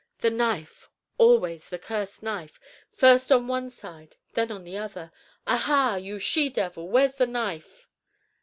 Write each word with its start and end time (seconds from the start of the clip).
The 0.17 0.31
knife 0.31 0.89
always 1.19 1.69
the 1.69 1.77
cursed 1.77 2.23
knife 2.23 2.59
first 2.91 3.31
on 3.31 3.45
one 3.45 3.69
side, 3.69 4.17
then 4.33 4.51
on 4.51 4.63
the 4.63 4.75
other. 4.75 5.11
Aha! 5.45 5.93
you 6.01 6.17
she 6.17 6.49
devil, 6.49 6.89
where's 6.89 7.13
the 7.17 7.27
knife?" 7.27 7.87